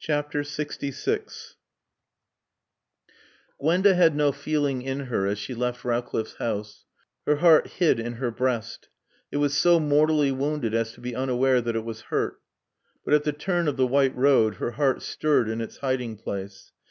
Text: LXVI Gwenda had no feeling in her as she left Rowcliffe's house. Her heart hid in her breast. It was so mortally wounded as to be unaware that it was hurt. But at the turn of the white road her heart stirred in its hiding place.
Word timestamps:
LXVI 0.00 1.54
Gwenda 3.60 3.94
had 3.94 4.16
no 4.16 4.32
feeling 4.32 4.80
in 4.80 5.00
her 5.00 5.26
as 5.26 5.38
she 5.38 5.52
left 5.54 5.84
Rowcliffe's 5.84 6.36
house. 6.36 6.86
Her 7.26 7.36
heart 7.36 7.66
hid 7.66 8.00
in 8.00 8.14
her 8.14 8.30
breast. 8.30 8.88
It 9.30 9.36
was 9.36 9.54
so 9.54 9.78
mortally 9.78 10.32
wounded 10.32 10.72
as 10.72 10.92
to 10.92 11.02
be 11.02 11.14
unaware 11.14 11.60
that 11.60 11.76
it 11.76 11.84
was 11.84 12.00
hurt. 12.08 12.40
But 13.04 13.12
at 13.12 13.24
the 13.24 13.32
turn 13.34 13.68
of 13.68 13.76
the 13.76 13.86
white 13.86 14.16
road 14.16 14.54
her 14.54 14.70
heart 14.70 15.02
stirred 15.02 15.50
in 15.50 15.60
its 15.60 15.76
hiding 15.76 16.16
place. 16.16 16.72